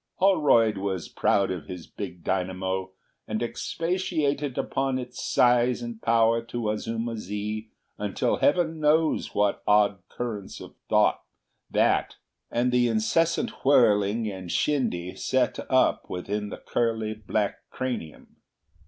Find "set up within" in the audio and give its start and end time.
15.15-16.49